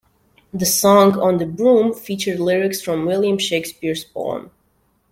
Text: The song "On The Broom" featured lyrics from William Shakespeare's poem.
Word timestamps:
The 0.51 0.65
song 0.65 1.19
"On 1.19 1.37
The 1.37 1.45
Broom" 1.45 1.93
featured 1.93 2.39
lyrics 2.39 2.81
from 2.81 3.05
William 3.05 3.37
Shakespeare's 3.37 4.03
poem. 4.03 4.49